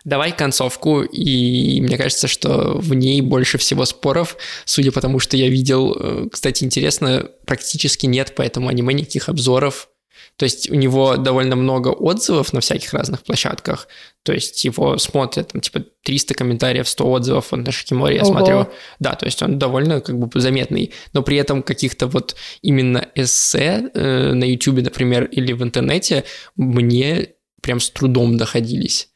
[0.04, 4.36] Давай концовку, и мне кажется, что в ней больше всего споров,
[4.66, 5.96] судя по тому, что я видел.
[5.98, 9.88] Э, Кстати, интересно, практически нет по этому аниме никаких обзоров.
[10.36, 13.88] То есть у него довольно много отзывов на всяких разных площадках.
[14.24, 18.68] То есть его смотрят, там, типа, 300 комментариев, 100 отзывов вот на Шикиморе, я смотрю.
[18.98, 20.92] Да, то есть он довольно как бы заметный.
[21.12, 26.24] Но при этом каких-то вот именно эссе э, на YouTube, например, или в интернете
[26.56, 27.28] мне
[27.62, 29.08] прям с трудом доходились.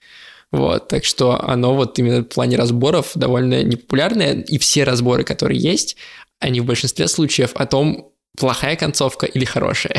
[0.50, 5.61] Вот, так что оно вот именно в плане разборов довольно непопулярное, и все разборы, которые
[5.61, 5.96] есть,
[6.40, 9.96] они в большинстве случаев о том, плохая концовка или хорошая.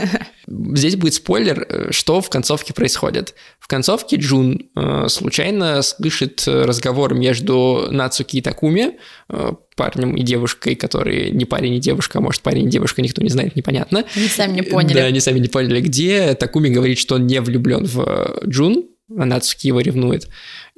[0.46, 3.34] Здесь будет спойлер, э, что в концовке происходит.
[3.60, 8.98] В концовке Джун э, случайно слышит э, разговор между Нацуки и Такуми,
[9.76, 13.30] парнем и девушкой, которые не парень и девушка, а может парень и девушка, никто не
[13.30, 14.04] знает, непонятно.
[14.14, 14.94] Они сами не поняли.
[14.94, 16.34] Да, они сами не поняли, где.
[16.34, 18.84] Такуми говорит, что он не влюблен в Джун,
[19.18, 20.28] а Нацуки его ревнует.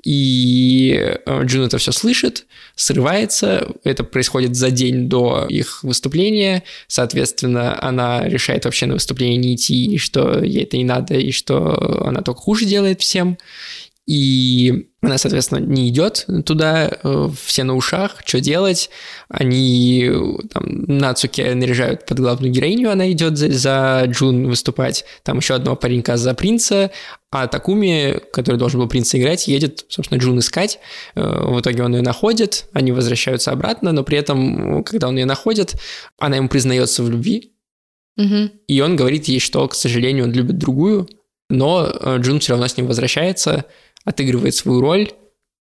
[0.04, 3.68] И э, Джун это все слышит, срывается.
[3.84, 6.62] Это происходит за день до их выступления.
[6.88, 11.30] Соответственно, она решает вообще на выступление не идти, и что ей это не надо, и
[11.32, 13.38] что она только хуже делает всем.
[14.06, 18.90] И она, соответственно, не идет туда, э, все на ушах, что делать.
[19.28, 20.10] Они
[20.52, 25.06] там Нацуки наряжают под главную героиню, она идет за, за Джун выступать.
[25.22, 26.90] Там еще одного паренька за принца,
[27.30, 30.78] а Такуми, который должен был принца играть, едет, собственно, Джун искать.
[31.14, 35.24] Э, В итоге он ее находит, они возвращаются обратно, но при этом, когда он ее
[35.24, 35.74] находит,
[36.18, 37.52] она ему признается в любви,
[38.16, 38.50] Мгм.
[38.68, 41.08] и он говорит ей, что, к сожалению, он любит другую,
[41.50, 43.64] но э, Джун все равно с ним возвращается,
[44.04, 45.10] отыгрывает свою роль,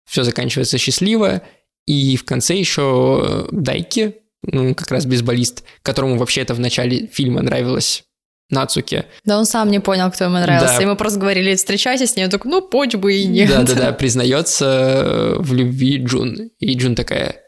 [0.05, 1.41] все заканчивается счастливо,
[1.85, 7.07] и в конце еще э, Дайки, ну, как раз бейсболист, которому вообще это в начале
[7.07, 8.03] фильма нравилось
[8.49, 9.05] Нацуке.
[9.25, 10.77] Да он сам не понял, кто ему нравился.
[10.77, 10.81] Да.
[10.81, 12.25] Ему просто говорили, встречайся с ней.
[12.25, 13.49] Он такой, ну, почь бы и нет.
[13.49, 16.51] Да-да-да, признается э, в любви Джун.
[16.59, 17.41] И Джун такая,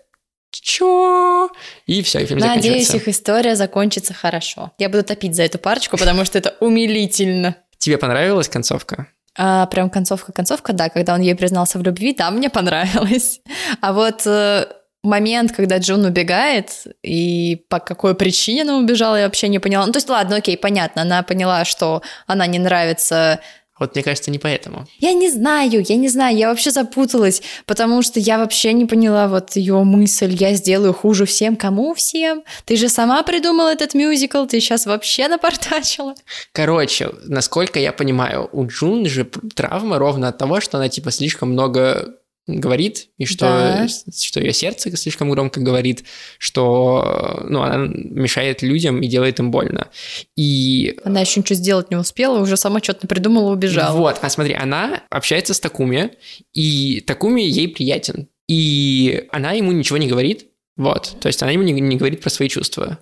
[0.52, 1.50] чё?
[1.86, 2.98] И все, и фильм Надеюсь, заканчивается.
[2.98, 4.72] их история закончится хорошо.
[4.78, 7.56] Я буду топить за эту парочку, потому что это умилительно.
[7.78, 9.08] Тебе понравилась концовка?
[9.38, 13.42] А, прям концовка-концовка, да, когда он ей признался в любви, да, мне понравилось.
[13.82, 14.66] А вот э,
[15.04, 19.86] момент, когда Джун убегает, и по какой причине она убежала, я вообще не поняла.
[19.86, 23.40] Ну, то есть, ладно, окей, понятно, она поняла, что она не нравится
[23.80, 24.86] Вот мне кажется, не поэтому.
[25.00, 29.28] Я не знаю, я не знаю, я вообще запуталась, потому что я вообще не поняла
[29.28, 32.44] вот ее мысль, я сделаю хуже всем, кому всем?
[32.66, 36.16] Ты же сама придумала этот мюзикл, ты сейчас вообще напортачила.
[36.52, 41.52] Короче, насколько я понимаю, у Джун же травма ровно от того, что она типа слишком
[41.52, 42.19] много
[42.58, 43.88] говорит, и что, Да.
[43.88, 46.04] что ее сердце слишком громко говорит,
[46.38, 49.90] что ну, она мешает людям и делает им больно.
[50.36, 53.96] И Она еще ничего сделать не успела, уже сама что-то придумала, убежала.
[53.96, 56.12] Вот, а смотри, она общается с Такуми,
[56.54, 58.28] и Такуми ей приятен.
[58.48, 62.30] И она ему ничего не говорит, вот, то есть она ему не, не говорит про
[62.30, 63.00] свои чувства.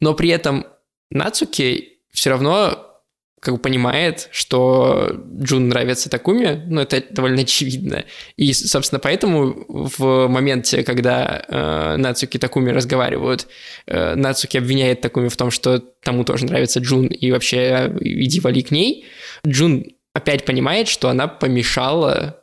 [0.00, 0.66] Но при этом
[1.10, 2.95] Нацуки все равно
[3.40, 8.04] как бы понимает, что Джун нравится Такуми, ну, это довольно очевидно.
[8.36, 13.46] И, собственно, поэтому в моменте, когда э, Нацуки и Такуми разговаривают,
[13.86, 18.40] э, Нацуки обвиняет Такуми в том, что тому тоже нравится Джун, и вообще э, иди
[18.40, 19.06] вали к ней.
[19.46, 22.42] Джун опять понимает, что она помешала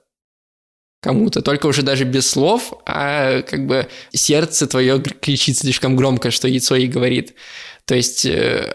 [1.04, 6.48] кому-то, только уже даже без слов, а как бы сердце твое кричит слишком громко, что
[6.48, 7.34] яйцо ей говорит.
[7.86, 8.74] То есть э,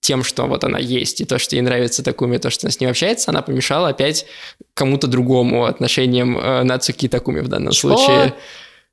[0.00, 2.78] тем, что вот она есть, и то, что ей нравится Такуми, то, что она с
[2.78, 4.26] ним общается, она помешала опять
[4.74, 7.88] кому-то другому отношениям э, Нацуки и Такуми в данном Чё?
[7.88, 8.34] случае.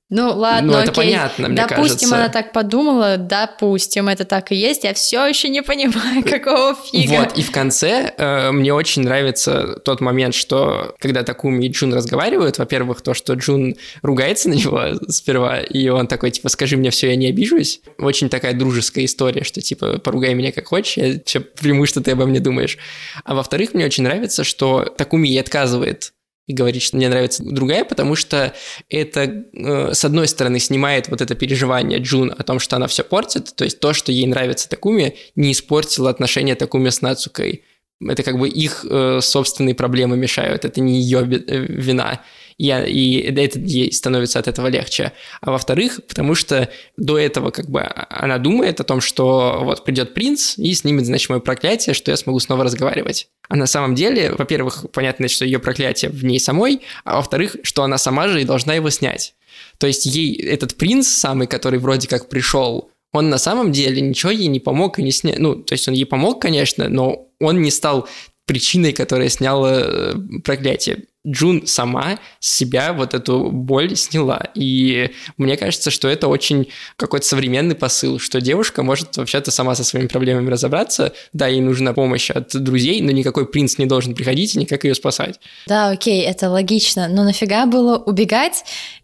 [0.09, 1.03] Ну ладно, Ну, это окей.
[1.05, 2.15] понятно, мне Допустим, кажется.
[2.15, 4.83] она так подумала, допустим, это так и есть.
[4.83, 7.11] Я все еще не понимаю, какого фига.
[7.19, 11.93] Вот, и в конце э, мне очень нравится тот момент, что когда Такуми и Джун
[11.93, 16.89] разговаривают, во-первых, то, что Джун ругается на него сперва, и он такой, типа, скажи мне
[16.89, 17.81] все, я не обижусь.
[17.99, 22.11] Очень такая дружеская история, что, типа, поругай меня как хочешь, я все приму, что ты
[22.11, 22.79] обо мне думаешь.
[23.23, 26.13] А во-вторых, мне очень нравится, что Такуми ей отказывает
[26.49, 28.53] и говорит, что мне нравится другая, потому что
[28.89, 33.03] это, э, с одной стороны, снимает вот это переживание Джун о том, что она все
[33.03, 37.63] портит, то есть то, что ей нравится Такуми, не испортило отношения Такуми с Нацукой.
[38.01, 42.23] Это как бы их э, собственные проблемы мешают, это не ее э, вина
[42.59, 45.13] и, и это ей становится от этого легче.
[45.41, 50.13] А во-вторых, потому что до этого как бы она думает о том, что вот придет
[50.13, 53.29] принц и снимет, значит, мое проклятие, что я смогу снова разговаривать.
[53.47, 57.83] А на самом деле, во-первых, понятно, что ее проклятие в ней самой, а во-вторых, что
[57.83, 59.35] она сама же и должна его снять.
[59.77, 64.31] То есть ей этот принц самый, который вроде как пришел, он на самом деле ничего
[64.31, 65.35] ей не помог и не снял.
[65.39, 68.07] Ну, то есть он ей помог, конечно, но он не стал
[68.45, 71.05] причиной, которая сняла э, проклятие.
[71.27, 74.47] Джун сама себя вот эту боль сняла.
[74.55, 79.83] И мне кажется, что это очень какой-то современный посыл, что девушка может вообще-то сама со
[79.83, 81.13] своими проблемами разобраться.
[81.33, 84.95] Да, ей нужна помощь от друзей, но никакой принц не должен приходить и никак ее
[84.95, 85.39] спасать.
[85.67, 87.09] Да, окей, это логично.
[87.09, 88.63] Но нафига было убегать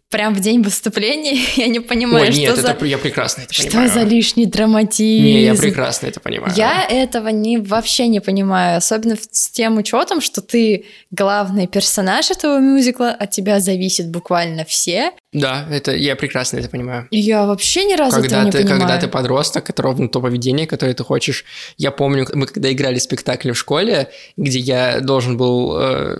[0.10, 2.72] прям в день выступления, я не понимаю, Ой, что нет, за...
[2.72, 3.90] это я прекрасно это что понимаю.
[3.90, 5.24] за лишний драматизм?
[5.24, 6.54] Не, я прекрасно это понимаю.
[6.56, 12.60] Я этого не, вообще не понимаю, особенно с тем учетом, что ты главный персонаж этого
[12.60, 15.12] мюзикла, от тебя зависит буквально все.
[15.36, 17.08] Да, это я прекрасно это понимаю.
[17.12, 18.80] Я вообще ни разу когда этого не ты, понимаю.
[18.80, 21.44] Когда ты подросток, это ровно то поведение, которое ты хочешь.
[21.78, 26.20] Я помню, мы когда играли спектакли в школе, где я должен был э,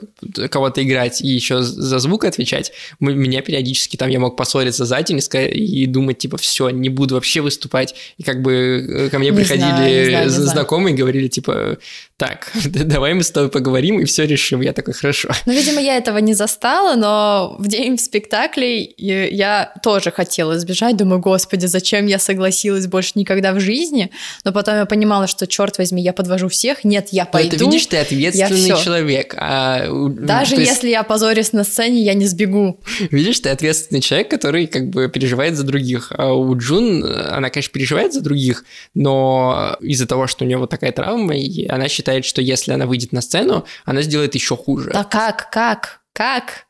[0.50, 5.02] кого-то играть и еще за звук отвечать, мы, меня периодически там я мог поссориться за
[5.02, 7.96] день и, сказать, и думать, типа, все, не буду вообще выступать.
[8.18, 10.50] И как бы э, ко мне Не приходили знаю, не знаю, не знаю.
[10.50, 11.78] знакомые и говорили, типа,
[12.18, 14.60] так, давай мы с тобой поговорим и все решим.
[14.60, 15.30] Я такой, хорошо.
[15.46, 20.98] Ну, видимо, я этого не застала, но в день спектаклей э, я тоже хотела избежать.
[20.98, 24.12] Думаю, господи, зачем я согласилась больше никогда в жизни?
[24.44, 26.84] Но потом я понимала, что, черт возьми, я подвожу всех.
[26.84, 27.56] Нет, я Но пойду.
[27.56, 29.36] это видишь, ты ответственный человек.
[29.38, 32.80] а, у- Даже есть- если я позорюсь на сцене, я не сбегу.
[33.12, 36.12] Видишь, ты ответственный человек, который как бы переживает за других.
[36.18, 40.70] А у Джун, она, конечно, переживает за других, но из-за того, что у нее вот
[40.70, 44.90] такая травма, и она считает, что если она выйдет на сцену, она сделает еще хуже.
[44.94, 46.65] Да как, как, как?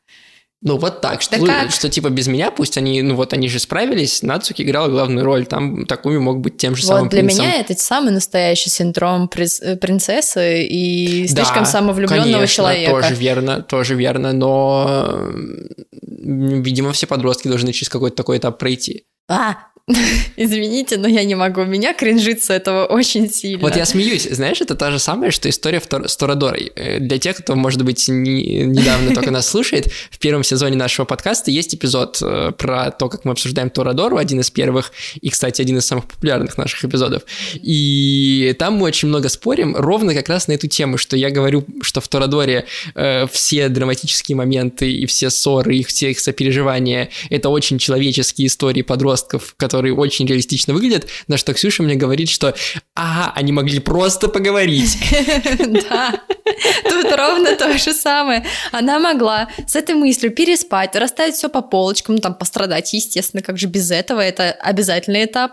[0.62, 1.70] Ну вот так, что, Да как?
[1.70, 5.44] что типа без меня, пусть они, ну вот они же справились, Нацуки играла главную роль,
[5.46, 7.44] там Такуми мог быть тем же самым Вот для принцем.
[7.44, 12.90] меня это самый настоящий синдром э, принцессы и Да, слишком самовлюбленного конечно, человека.
[12.90, 15.30] тоже верно, тоже верно, но,
[16.02, 19.04] видимо, все подростки должны через какой-то такой этап пройти.
[19.28, 19.56] А,
[20.36, 21.64] извините, но я не могу.
[21.64, 23.60] Меня кринжит с этого очень сильно.
[23.60, 26.72] Вот я смеюсь, знаешь, это та же самая, что история с Торадорой.
[26.74, 31.06] Э, Для тех, кто, может быть, не- недавно только нас слушает, в первом сезоне нашего
[31.06, 35.62] подкаста есть эпизод э, про то, как мы обсуждаем Торадору, один из первых, и, кстати,
[35.62, 37.22] один из самых популярных наших эпизодов.
[37.54, 41.64] И там мы очень много спорим ровно как раз на эту тему, что я говорю,
[41.82, 47.50] что в Торадоре э, все драматические моменты и все ссоры, и все их сопереживания— это
[47.50, 52.54] очень человеческие истории подростков, которые очень реалистично выглядят, на что Ксюша мне говорит, что
[52.94, 54.98] ага, они могли просто поговорить.
[55.86, 56.22] Да,
[56.88, 58.44] тут ровно то же самое.
[58.72, 63.58] Она могла с этой мыслью переспать, расставить все по полочкам, ну там пострадать, естественно, как
[63.58, 65.52] же без этого, это обязательный этап.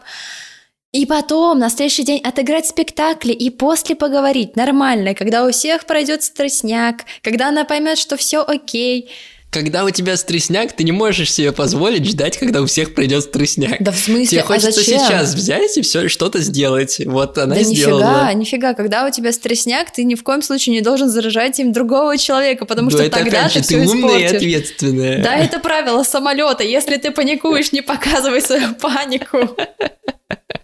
[0.94, 6.22] И потом на следующий день отыграть спектакли и после поговорить нормально, когда у всех пройдет
[6.22, 9.10] стрессняк, когда она поймет, что все окей.
[9.54, 13.78] Когда у тебя стрессняк, ты не можешь себе позволить ждать, когда у всех пройдет стрессняк.
[13.82, 15.00] Да в смысле, Тебе а хочется зачем?
[15.00, 17.00] сейчас взять и все что-то сделать.
[17.06, 18.00] Вот она да и сделала.
[18.00, 21.72] нифига, нифига, когда у тебя стрессняк, ты ни в коем случае не должен заражать им
[21.72, 24.38] другого человека, потому что это тогда опять ты же, все ты умная и испортишь.
[24.38, 25.24] ответственная.
[25.24, 26.64] Да, это правило самолета.
[26.64, 29.38] Если ты паникуешь, не показывай свою панику.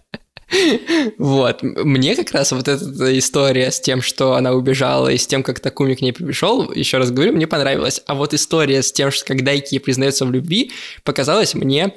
[1.18, 1.62] Вот.
[1.62, 5.60] Мне как раз вот эта история с тем, что она убежала, и с тем, как
[5.60, 8.02] Такуми к ней пришел, еще раз говорю, мне понравилась.
[8.06, 10.72] А вот история с тем, что как Дайки признается в любви,
[11.04, 11.94] показалась мне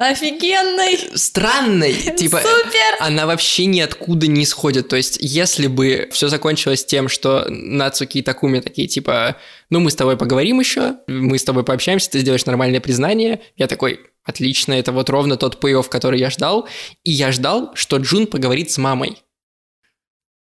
[0.00, 0.98] Офигенный!
[1.14, 1.92] странной.
[2.16, 2.96] Типа, Супер!
[3.00, 4.88] она вообще ниоткуда не исходит.
[4.88, 9.36] То есть, если бы все закончилось тем, что Нацуки и Такуми такие, типа,
[9.68, 13.66] ну, мы с тобой поговорим еще, мы с тобой пообщаемся, ты сделаешь нормальное признание, я
[13.66, 16.66] такой, отлично, это вот ровно тот пей который я ждал,
[17.04, 19.22] и я ждал, что Джун поговорит с мамой.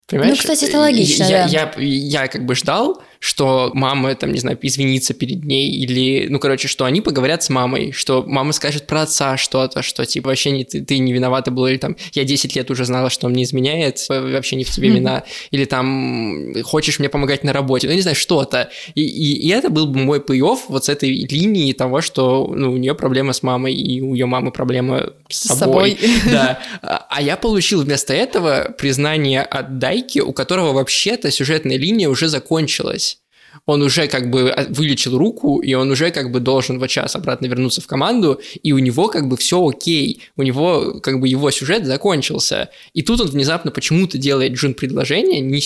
[0.08, 0.38] Понимаешь?
[0.38, 1.48] Ну, кстати, это логично, я, да.
[1.48, 6.39] я, я как бы ждал, что мама, там, не знаю, извинится перед ней, или, ну,
[6.39, 10.51] короче, что они поговорят с мамой, что мама скажет про отца что-то, что, типа, вообще
[10.51, 13.34] не, ты, ты не виновата была, или там, я 10 лет уже знала, что он
[13.34, 17.93] не изменяет, вообще не в тебе вина, или там, хочешь мне помогать на работе, ну,
[17.93, 18.70] не знаю, что-то.
[18.95, 22.72] И, и, и это был бы мой пей вот с этой линии того, что, ну,
[22.72, 25.97] у нее проблема с мамой, и у ее мамы проблема с С собой.
[25.97, 25.97] собой.
[26.32, 26.59] Да.
[26.82, 32.28] А а я получил вместо этого признание от Дайки, у которого вообще-то сюжетная линия уже
[32.28, 33.16] закончилась.
[33.66, 37.16] Он уже как бы а, вылечил руку, и он уже как бы должен в час
[37.16, 41.28] обратно вернуться в команду, и у него как бы все окей, у него как бы
[41.28, 42.70] его сюжет закончился.
[42.93, 45.62] И тут он внезапно почему-то делает Джун предложение, не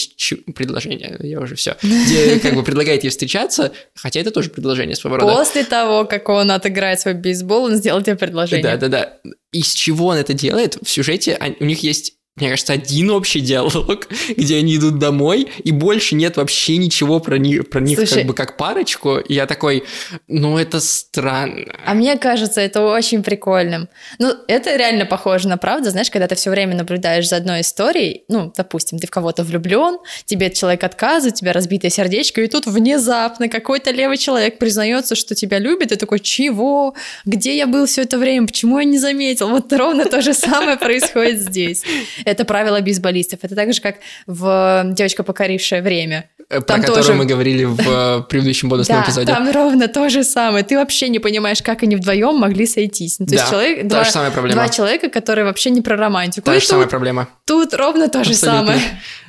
[0.54, 5.18] предложение, я уже все, где как бы предлагает ей встречаться, хотя это тоже предложение своего
[5.18, 5.34] рода.
[5.34, 8.64] После того, как он отыграет свой бейсбол, он сделал тебе предложение.
[8.64, 9.18] Да-да-да.
[9.52, 10.78] Из чего он это делает?
[10.82, 14.08] В сюжете у них есть мне кажется, один общий диалог,
[14.38, 18.26] где они идут домой, и больше нет вообще ничего про них, про них Слушай, как
[18.26, 19.18] бы как парочку.
[19.18, 19.84] И я такой,
[20.30, 21.76] ну это странно.
[21.86, 23.90] А мне кажется, это очень прикольным.
[24.18, 28.24] Ну, это реально похоже на правду, знаешь, когда ты все время наблюдаешь за одной историей,
[28.30, 32.66] ну, допустим, ты в кого-то влюблен, тебе человек отказывает, у тебя разбитое сердечко, и тут
[32.66, 36.96] внезапно какой-то левый человек признается, что тебя любит, и такой, чего?
[37.26, 38.48] Где я был все это время?
[38.48, 39.50] Почему я не заметил?
[39.50, 41.84] Вот ровно то же самое происходит здесь.
[42.26, 43.40] Это правило бейсболистов.
[43.44, 43.98] Это так же, как
[44.28, 46.30] в «Девочка, покорившая время».
[46.52, 47.14] Э, про которую тоже...
[47.14, 49.28] мы говорили в э, предыдущем бонусном да, эпизоде.
[49.32, 50.66] там ровно то же самое.
[50.66, 53.20] Ты вообще не понимаешь, как они вдвоем могли сойтись.
[53.20, 54.56] Ну, то да, есть человек, та два, же самая проблема.
[54.56, 56.45] два человека, которые вообще не про романтику.
[56.45, 57.30] Та И же самая проблема.
[57.45, 58.60] Тут ровно то же Абсолютно.
[58.60, 58.82] самое.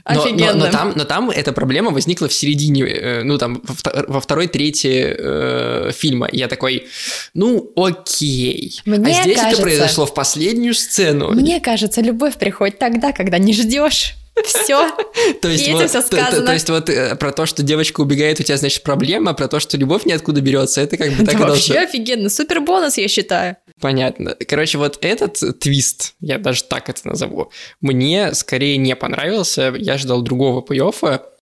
[0.05, 0.55] Но, Офигенно.
[0.55, 3.63] Но, но, там, но там эта проблема возникла в середине, э, ну там
[4.09, 6.27] во второй трети э, фильма.
[6.27, 6.89] И я такой,
[7.35, 8.81] ну окей.
[8.85, 11.31] Мне а здесь кажется, это произошло в последнюю сцену.
[11.31, 14.17] Мне кажется, любовь приходит тогда, когда не ждешь.
[14.45, 14.91] Все.
[15.43, 16.03] То есть, вот, все.
[16.03, 19.33] То, то, то есть вот э, про то, что девочка убегает, у тебя, значит, проблема,
[19.33, 21.89] а про то, что любовь ниоткуда берется, это как бы так да вообще должно...
[21.89, 22.31] офигенно.
[22.31, 23.57] Супер бонус, я считаю.
[23.81, 24.35] Понятно.
[24.49, 29.75] Короче, вот этот твист, я даже так это назову, мне скорее не понравился.
[29.77, 30.83] Я ждал другого плей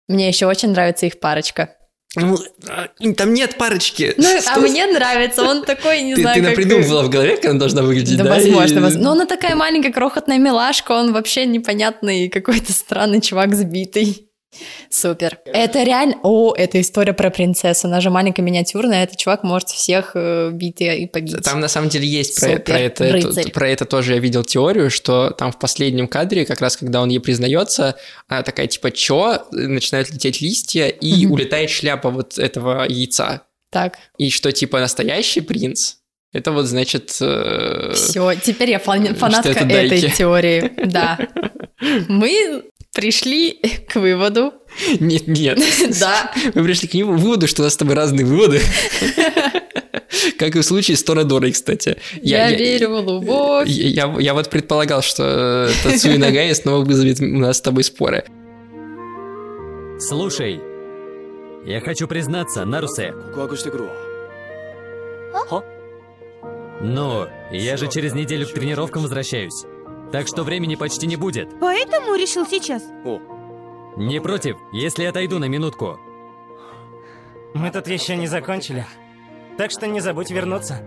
[0.09, 1.77] Мне еще очень нравится их парочка.
[2.15, 2.39] Ну,
[3.15, 4.15] там нет парочки.
[4.17, 4.55] Ну, Что?
[4.55, 6.51] а мне нравится, он такой, не ты, знаю, Ты как...
[6.51, 8.25] напридумывала в голове, как она должна выглядеть, да?
[8.25, 8.83] Да, возможно, и...
[8.83, 9.03] возможно.
[9.03, 14.31] Но она такая маленькая, крохотная милашка, он вообще непонятный какой-то странный чувак сбитый.
[14.91, 15.39] Супер.
[15.47, 16.17] Это реально...
[16.23, 17.87] О, это история про принцессу.
[17.89, 21.43] Она же маленькая миниатюрная, этот чувак может всех э, бить и побить.
[21.43, 22.63] Там на самом деле есть про, Супер.
[22.63, 23.51] про, это, Рыцарь.
[23.53, 27.09] про это тоже я видел теорию, что там в последнем кадре, как раз когда он
[27.09, 27.97] ей признается,
[28.29, 31.33] она такая типа «чё?», начинают лететь листья, и Мгм.
[31.33, 33.43] улетает шляпа вот этого яйца.
[33.71, 35.97] Так, И что типа настоящий принц,
[36.33, 37.17] это вот значит...
[37.21, 40.17] э, все, теперь я фан- фанатка это этой дайки.
[40.17, 40.73] теории.
[40.87, 41.19] Да.
[42.09, 42.65] Мы
[42.97, 44.55] пришли к выводу.
[44.99, 45.59] Нет, нет.
[46.01, 46.33] Да.
[46.55, 48.61] Мы пришли к выводу, что у нас с тобой разные выводы.
[50.39, 51.99] Как и в случае с Торадорой, кстати.
[52.23, 53.69] Я, я, я верю в любовь.
[53.69, 57.85] Я, я, я вот предполагал, что э, Тацуи Нагай снова вызовет у нас с тобой
[57.85, 58.25] споры.
[59.99, 60.61] Слушай,
[61.67, 63.15] я хочу признаться, Нарусе.
[66.81, 69.65] Ну, я же через неделю к тренировкам возвращаюсь.
[70.13, 71.49] Так что времени почти не будет.
[71.61, 72.83] Поэтому решил сейчас.
[73.05, 73.21] お
[73.97, 75.99] Не против, если я отойду на минутку.
[77.55, 78.85] Мы тут еще не закончили.
[79.57, 80.83] Так что не забудь вернуться.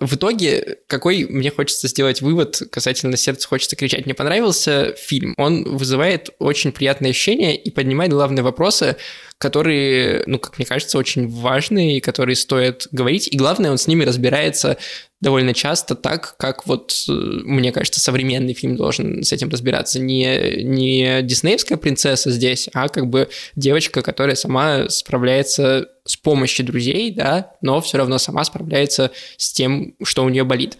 [0.00, 4.04] В итоге, какой мне хочется сделать вывод касательно «Сердце хочется кричать».
[4.04, 5.34] Мне понравился фильм.
[5.38, 8.96] Он вызывает очень приятные ощущения и поднимает главные вопросы,
[9.44, 13.28] которые, ну, как мне кажется, очень важные и которые стоит говорить.
[13.30, 14.78] И главное, он с ними разбирается
[15.20, 20.00] довольно часто так, как вот, э, мне кажется, современный фильм должен с этим разбираться.
[20.00, 27.10] Не, не диснеевская принцесса здесь, а как бы девочка, которая сама справляется с помощью друзей,
[27.10, 30.78] да, но все равно сама справляется с тем, что у нее болит.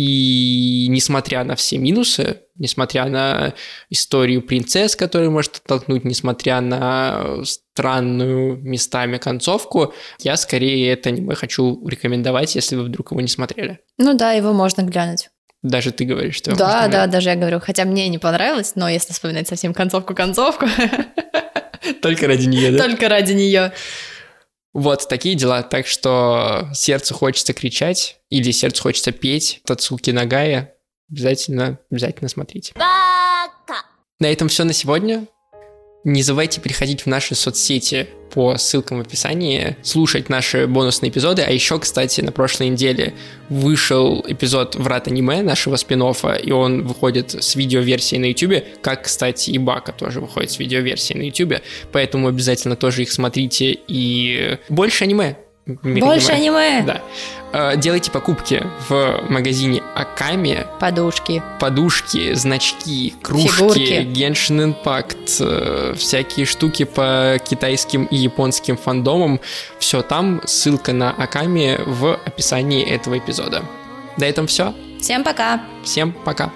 [0.00, 3.54] И несмотря на все минусы, несмотря на
[3.90, 11.84] историю принцесс, которую может оттолкнуть, несмотря на странную местами концовку, я скорее это аниме хочу
[11.88, 13.80] рекомендовать, если вы вдруг его не смотрели.
[13.98, 15.30] Ну да, его можно глянуть.
[15.62, 16.54] Даже ты говоришь, что...
[16.54, 20.66] Да, да, даже я говорю, хотя мне не понравилось, но если вспоминать совсем концовку-концовку,
[22.02, 22.84] Только ради нее, да?
[22.84, 23.72] только ради нее.
[24.72, 25.62] Вот такие дела.
[25.62, 29.60] Так что сердцу хочется кричать или сердцу хочется петь.
[29.64, 30.74] Тацуки Нагая.
[31.10, 32.74] Обязательно, обязательно смотрите.
[32.76, 35.26] На этом все на сегодня.
[36.04, 41.42] Не забывайте переходить в наши соцсети по ссылкам в описании, слушать наши бонусные эпизоды.
[41.42, 43.14] А еще, кстати, на прошлой неделе
[43.48, 46.02] вышел эпизод «Врат аниме» нашего спин
[46.42, 51.18] и он выходит с видеоверсией на YouTube, как, кстати, и Бака тоже выходит с видеоверсией
[51.18, 55.36] на YouTube, поэтому обязательно тоже их смотрите и больше аниме.
[55.82, 56.82] Мир Больше аниме.
[56.86, 57.02] Да.
[57.52, 61.42] Э, Делайте покупки в магазине Аками, Подушки.
[61.60, 64.06] подушки, значки, кружки, Фигурки.
[64.12, 69.40] Genshin Impact, э, всякие штуки по китайским и японским фандомам.
[69.78, 73.62] Все там, ссылка на Аками в описании этого эпизода.
[74.16, 74.74] На этом все.
[75.00, 75.62] Всем пока.
[75.84, 76.50] Всем пока.